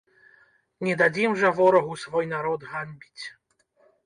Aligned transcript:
Не 0.87 0.95
дадзім 1.01 1.35
жа 1.41 1.51
ворагу 1.59 1.93
свой 2.05 2.25
народ 2.33 2.67
ганьбіць! 2.71 3.23